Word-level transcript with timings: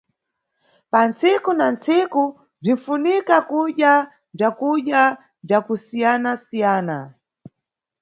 Pantsiku 0.91 1.51
na 1.59 1.65
ntsiku, 1.73 2.23
bzinʼfunika 2.61 3.35
kudya 3.49 3.93
bzakudya 4.37 5.01
bza 5.47 5.57
kusiyanasiyana. 5.65 6.97